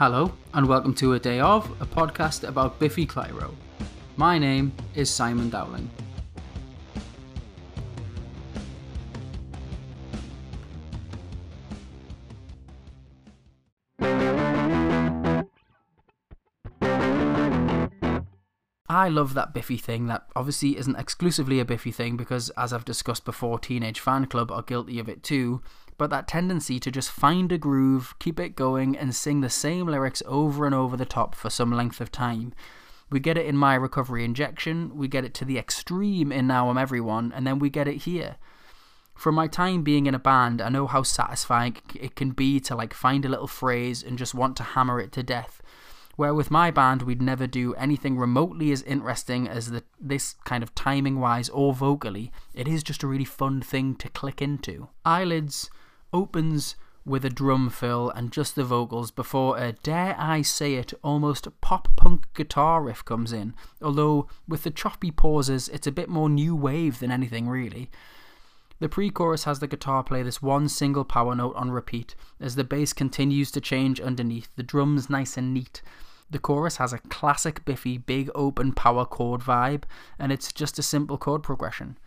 Hello, 0.00 0.32
and 0.54 0.66
welcome 0.66 0.94
to 0.94 1.12
A 1.12 1.18
Day 1.18 1.40
Of, 1.40 1.70
a 1.78 1.84
podcast 1.84 2.48
about 2.48 2.78
Biffy 2.78 3.06
Clyro. 3.06 3.54
My 4.16 4.38
name 4.38 4.72
is 4.94 5.10
Simon 5.10 5.50
Dowling. 5.50 5.90
I 18.88 19.10
love 19.10 19.34
that 19.34 19.52
Biffy 19.52 19.76
thing 19.76 20.06
that 20.06 20.26
obviously 20.34 20.78
isn't 20.78 20.96
exclusively 20.96 21.60
a 21.60 21.66
Biffy 21.66 21.92
thing 21.92 22.16
because, 22.16 22.48
as 22.56 22.72
I've 22.72 22.86
discussed 22.86 23.26
before, 23.26 23.58
Teenage 23.58 24.00
Fanclub 24.00 24.50
are 24.50 24.62
guilty 24.62 24.98
of 24.98 25.10
it 25.10 25.22
too. 25.22 25.60
But 26.00 26.08
that 26.08 26.26
tendency 26.26 26.80
to 26.80 26.90
just 26.90 27.10
find 27.10 27.52
a 27.52 27.58
groove, 27.58 28.14
keep 28.18 28.40
it 28.40 28.56
going, 28.56 28.96
and 28.96 29.14
sing 29.14 29.42
the 29.42 29.50
same 29.50 29.86
lyrics 29.86 30.22
over 30.24 30.64
and 30.64 30.74
over 30.74 30.96
the 30.96 31.04
top 31.04 31.34
for 31.34 31.50
some 31.50 31.70
length 31.70 32.00
of 32.00 32.10
time. 32.10 32.54
We 33.10 33.20
get 33.20 33.36
it 33.36 33.44
in 33.44 33.54
My 33.54 33.74
Recovery 33.74 34.24
Injection, 34.24 34.96
we 34.96 35.08
get 35.08 35.26
it 35.26 35.34
to 35.34 35.44
the 35.44 35.58
extreme 35.58 36.32
in 36.32 36.46
Now 36.46 36.70
I'm 36.70 36.78
Everyone, 36.78 37.34
and 37.36 37.46
then 37.46 37.58
we 37.58 37.68
get 37.68 37.86
it 37.86 38.04
here. 38.04 38.36
From 39.14 39.34
my 39.34 39.46
time 39.46 39.82
being 39.82 40.06
in 40.06 40.14
a 40.14 40.18
band, 40.18 40.62
I 40.62 40.70
know 40.70 40.86
how 40.86 41.02
satisfying 41.02 41.76
it 41.94 42.16
can 42.16 42.30
be 42.30 42.60
to 42.60 42.74
like 42.74 42.94
find 42.94 43.26
a 43.26 43.28
little 43.28 43.46
phrase 43.46 44.02
and 44.02 44.16
just 44.16 44.34
want 44.34 44.56
to 44.56 44.62
hammer 44.62 45.00
it 45.00 45.12
to 45.12 45.22
death 45.22 45.60
where 46.16 46.34
with 46.34 46.50
my 46.50 46.70
band 46.70 47.00
we'd 47.00 47.22
never 47.22 47.46
do 47.46 47.72
anything 47.76 48.18
remotely 48.18 48.72
as 48.72 48.82
interesting 48.82 49.48
as 49.48 49.70
the, 49.70 49.82
this 49.98 50.34
kind 50.44 50.62
of 50.62 50.74
timing 50.74 51.18
wise 51.18 51.48
or 51.48 51.72
vocally. 51.72 52.30
It 52.52 52.68
is 52.68 52.82
just 52.82 53.02
a 53.02 53.06
really 53.06 53.24
fun 53.24 53.62
thing 53.62 53.94
to 53.96 54.08
click 54.10 54.42
into. 54.42 54.88
Eyelids 55.02 55.70
opens 56.12 56.76
with 57.04 57.24
a 57.24 57.30
drum 57.30 57.70
fill 57.70 58.10
and 58.10 58.30
just 58.30 58.54
the 58.54 58.64
vocals 58.64 59.10
before 59.10 59.58
a 59.58 59.72
dare 59.72 60.14
I 60.18 60.42
say 60.42 60.74
it 60.74 60.92
almost 61.02 61.48
pop 61.60 61.88
punk 61.96 62.26
guitar 62.34 62.82
riff 62.82 63.04
comes 63.04 63.32
in. 63.32 63.54
Although 63.82 64.28
with 64.46 64.64
the 64.64 64.70
choppy 64.70 65.10
pauses, 65.10 65.68
it's 65.68 65.86
a 65.86 65.92
bit 65.92 66.08
more 66.08 66.28
new 66.28 66.54
wave 66.54 66.98
than 66.98 67.10
anything 67.10 67.48
really. 67.48 67.90
The 68.80 68.88
pre 68.88 69.10
chorus 69.10 69.44
has 69.44 69.60
the 69.60 69.66
guitar 69.66 70.02
play 70.02 70.22
this 70.22 70.40
one 70.40 70.68
single 70.68 71.04
power 71.04 71.34
note 71.34 71.54
on 71.56 71.70
repeat 71.70 72.14
as 72.40 72.54
the 72.54 72.64
bass 72.64 72.92
continues 72.92 73.50
to 73.52 73.60
change 73.60 74.00
underneath, 74.00 74.48
the 74.56 74.62
drums 74.62 75.10
nice 75.10 75.36
and 75.36 75.52
neat, 75.52 75.82
the 76.30 76.38
chorus 76.38 76.76
has 76.76 76.92
a 76.92 76.98
classic 76.98 77.64
Biffy 77.64 77.98
big 77.98 78.30
open 78.34 78.72
power 78.72 79.04
chord 79.04 79.40
vibe, 79.40 79.82
and 80.18 80.30
it's 80.30 80.52
just 80.52 80.78
a 80.78 80.82
simple 80.82 81.18
chord 81.18 81.42
progression. 81.42 81.98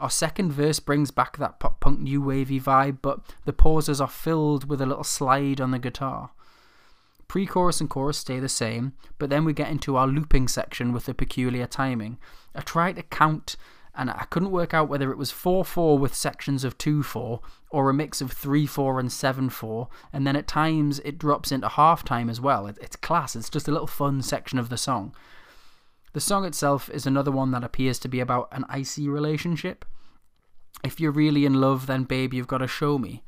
Our 0.00 0.08
second 0.08 0.52
verse 0.52 0.80
brings 0.80 1.10
back 1.10 1.36
that 1.36 1.60
pop 1.60 1.78
punk 1.80 2.00
new 2.00 2.22
wavy 2.22 2.58
vibe, 2.58 2.98
but 3.02 3.20
the 3.44 3.52
pauses 3.52 4.00
are 4.00 4.08
filled 4.08 4.66
with 4.66 4.80
a 4.80 4.86
little 4.86 5.04
slide 5.04 5.60
on 5.60 5.72
the 5.72 5.78
guitar. 5.78 6.30
Pre 7.28 7.44
chorus 7.44 7.82
and 7.82 7.90
chorus 7.90 8.16
stay 8.16 8.40
the 8.40 8.48
same, 8.48 8.94
but 9.18 9.28
then 9.28 9.44
we 9.44 9.52
get 9.52 9.70
into 9.70 9.96
our 9.96 10.06
looping 10.06 10.48
section 10.48 10.94
with 10.94 11.04
the 11.04 11.12
peculiar 11.12 11.66
timing. 11.66 12.16
I 12.54 12.62
tried 12.62 12.96
to 12.96 13.02
count 13.02 13.56
and 13.94 14.08
I 14.08 14.24
couldn't 14.30 14.52
work 14.52 14.72
out 14.72 14.88
whether 14.88 15.10
it 15.12 15.18
was 15.18 15.30
4 15.30 15.66
4 15.66 15.98
with 15.98 16.14
sections 16.14 16.64
of 16.64 16.78
2 16.78 17.02
4 17.02 17.40
or 17.68 17.90
a 17.90 17.94
mix 17.94 18.22
of 18.22 18.32
3 18.32 18.64
4 18.64 19.00
and 19.00 19.12
7 19.12 19.50
4, 19.50 19.88
and 20.14 20.26
then 20.26 20.34
at 20.34 20.48
times 20.48 21.00
it 21.00 21.18
drops 21.18 21.52
into 21.52 21.68
half 21.68 22.04
time 22.06 22.30
as 22.30 22.40
well. 22.40 22.66
it's 22.66 22.96
class, 22.96 23.36
it's 23.36 23.50
just 23.50 23.68
a 23.68 23.72
little 23.72 23.86
fun 23.86 24.22
section 24.22 24.58
of 24.58 24.70
the 24.70 24.78
song. 24.78 25.14
The 26.14 26.20
song 26.20 26.46
itself 26.46 26.88
is 26.90 27.06
another 27.06 27.30
one 27.30 27.50
that 27.50 27.62
appears 27.62 27.98
to 28.00 28.08
be 28.08 28.18
about 28.18 28.48
an 28.50 28.64
icy 28.68 29.06
relationship. 29.08 29.84
If 30.84 31.00
you're 31.00 31.12
really 31.12 31.44
in 31.44 31.60
love, 31.60 31.86
then 31.86 32.04
babe, 32.04 32.32
you've 32.32 32.46
got 32.46 32.58
to 32.58 32.68
show 32.68 32.98
me. 32.98 33.22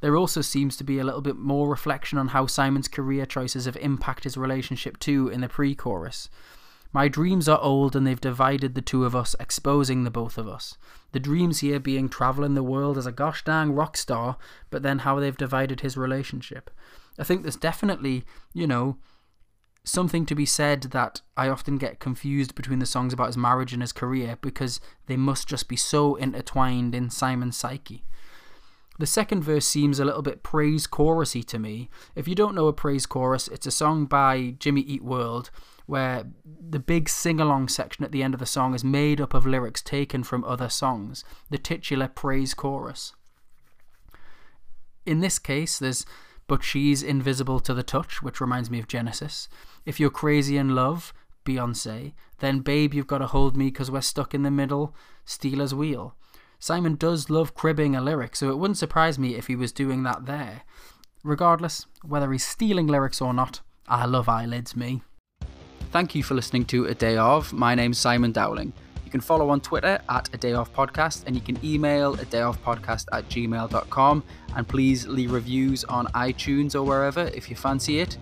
There 0.00 0.16
also 0.16 0.40
seems 0.40 0.76
to 0.76 0.84
be 0.84 0.98
a 0.98 1.04
little 1.04 1.20
bit 1.20 1.36
more 1.36 1.68
reflection 1.68 2.18
on 2.18 2.28
how 2.28 2.46
Simon's 2.46 2.88
career 2.88 3.24
choices 3.24 3.66
have 3.66 3.76
impacted 3.76 4.24
his 4.24 4.36
relationship 4.36 4.98
too 4.98 5.28
in 5.28 5.40
the 5.40 5.48
pre 5.48 5.74
chorus. 5.74 6.28
My 6.92 7.08
dreams 7.08 7.48
are 7.48 7.60
old 7.60 7.96
and 7.96 8.06
they've 8.06 8.20
divided 8.20 8.74
the 8.74 8.82
two 8.82 9.04
of 9.04 9.16
us, 9.16 9.34
exposing 9.40 10.04
the 10.04 10.10
both 10.10 10.36
of 10.36 10.46
us. 10.46 10.76
The 11.12 11.20
dreams 11.20 11.60
here 11.60 11.80
being 11.80 12.08
travelling 12.08 12.54
the 12.54 12.62
world 12.62 12.98
as 12.98 13.06
a 13.06 13.12
gosh 13.12 13.44
dang 13.44 13.72
rock 13.72 13.96
star, 13.96 14.36
but 14.70 14.82
then 14.82 14.98
how 15.00 15.18
they've 15.18 15.36
divided 15.36 15.80
his 15.80 15.96
relationship. 15.96 16.70
I 17.18 17.24
think 17.24 17.42
there's 17.42 17.56
definitely, 17.56 18.24
you 18.52 18.66
know, 18.66 18.98
something 19.84 20.24
to 20.26 20.34
be 20.34 20.46
said 20.46 20.82
that 20.82 21.20
I 21.36 21.48
often 21.48 21.76
get 21.76 21.98
confused 21.98 22.54
between 22.54 22.78
the 22.78 22.86
songs 22.86 23.12
about 23.12 23.28
his 23.28 23.36
marriage 23.36 23.72
and 23.72 23.82
his 23.82 23.92
career 23.92 24.38
because 24.40 24.80
they 25.06 25.16
must 25.16 25.48
just 25.48 25.68
be 25.68 25.76
so 25.76 26.14
intertwined 26.14 26.94
in 26.94 27.10
Simon's 27.10 27.56
psyche. 27.56 28.04
The 28.98 29.06
second 29.06 29.42
verse 29.42 29.66
seems 29.66 29.98
a 29.98 30.04
little 30.04 30.22
bit 30.22 30.42
praise 30.42 30.86
chorusy 30.86 31.44
to 31.46 31.58
me. 31.58 31.90
If 32.14 32.28
you 32.28 32.34
don't 32.34 32.54
know 32.54 32.68
a 32.68 32.72
praise 32.72 33.06
chorus, 33.06 33.48
it's 33.48 33.66
a 33.66 33.70
song 33.70 34.06
by 34.06 34.54
Jimmy 34.58 34.82
Eat 34.82 35.02
World 35.02 35.50
where 35.86 36.26
the 36.44 36.78
big 36.78 37.08
sing 37.08 37.40
along 37.40 37.68
section 37.68 38.04
at 38.04 38.12
the 38.12 38.22
end 38.22 38.34
of 38.34 38.40
the 38.40 38.46
song 38.46 38.74
is 38.74 38.84
made 38.84 39.20
up 39.20 39.34
of 39.34 39.46
lyrics 39.46 39.82
taken 39.82 40.22
from 40.22 40.44
other 40.44 40.68
songs, 40.68 41.24
the 41.50 41.58
titular 41.58 42.06
praise 42.06 42.54
chorus. 42.54 43.14
In 45.04 45.20
this 45.20 45.38
case, 45.38 45.78
there's 45.78 46.06
But 46.52 46.62
She's 46.62 47.02
Invisible 47.02 47.60
to 47.60 47.72
the 47.72 47.82
Touch, 47.82 48.22
which 48.22 48.38
reminds 48.38 48.70
me 48.70 48.78
of 48.78 48.86
Genesis. 48.86 49.48
If 49.86 49.98
You're 49.98 50.10
Crazy 50.10 50.58
in 50.58 50.74
Love, 50.74 51.14
Beyonce. 51.46 52.12
Then 52.40 52.60
Babe, 52.60 52.92
You've 52.92 53.06
Gotta 53.06 53.28
Hold 53.28 53.56
Me 53.56 53.68
Because 53.68 53.90
We're 53.90 54.02
Stuck 54.02 54.34
in 54.34 54.42
the 54.42 54.50
Middle, 54.50 54.94
Stealers 55.24 55.72
Wheel. 55.72 56.14
Simon 56.58 56.96
does 56.96 57.30
love 57.30 57.54
cribbing 57.54 57.96
a 57.96 58.02
lyric, 58.02 58.36
so 58.36 58.50
it 58.50 58.58
wouldn't 58.58 58.76
surprise 58.76 59.18
me 59.18 59.34
if 59.34 59.46
he 59.46 59.56
was 59.56 59.72
doing 59.72 60.02
that 60.02 60.26
there. 60.26 60.64
Regardless, 61.24 61.86
whether 62.04 62.30
he's 62.30 62.44
stealing 62.44 62.86
lyrics 62.86 63.22
or 63.22 63.32
not, 63.32 63.62
I 63.88 64.04
love 64.04 64.28
eyelids, 64.28 64.76
me. 64.76 65.00
Thank 65.90 66.14
you 66.14 66.22
for 66.22 66.34
listening 66.34 66.66
to 66.66 66.84
A 66.84 66.94
Day 66.94 67.16
Of. 67.16 67.54
My 67.54 67.74
name's 67.74 67.98
Simon 67.98 68.30
Dowling. 68.30 68.74
You 69.12 69.18
can 69.20 69.26
follow 69.26 69.50
on 69.50 69.60
Twitter 69.60 70.00
at 70.08 70.30
A 70.32 70.38
Day 70.38 70.54
Of 70.54 70.72
Podcast 70.72 71.24
and 71.26 71.36
you 71.36 71.42
can 71.42 71.62
email 71.62 72.14
a 72.14 72.24
day 72.24 72.40
of 72.40 72.58
podcast 72.64 73.08
at 73.12 73.28
gmail.com 73.28 74.24
and 74.56 74.66
please 74.66 75.06
leave 75.06 75.32
reviews 75.32 75.84
on 75.84 76.06
iTunes 76.14 76.74
or 76.74 76.82
wherever 76.82 77.24
if 77.34 77.50
you 77.50 77.54
fancy 77.54 77.98
it. 77.98 78.16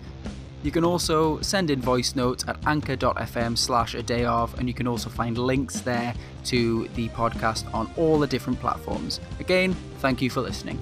You 0.63 0.71
can 0.71 0.83
also 0.83 1.39
send 1.39 1.71
in 1.71 1.79
voice 1.79 2.13
notes 2.13 2.43
at 2.45 2.57
anchor.fm 2.67 3.57
slash 3.57 3.95
a 3.95 4.03
day 4.03 4.25
of, 4.25 4.59
and 4.59 4.67
you 4.67 4.73
can 4.73 4.85
also 4.85 5.09
find 5.09 5.37
links 5.37 5.79
there 5.79 6.13
to 6.47 6.89
the 6.95 7.07
podcast 7.09 7.73
on 7.73 7.89
all 7.95 8.19
the 8.19 8.27
different 8.27 8.59
platforms. 8.59 9.21
Again, 9.39 9.73
thank 9.99 10.21
you 10.21 10.29
for 10.29 10.41
listening. 10.41 10.77